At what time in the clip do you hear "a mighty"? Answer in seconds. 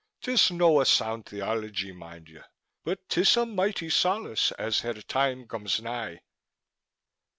3.37-3.87